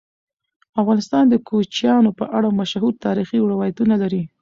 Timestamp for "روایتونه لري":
3.51-4.23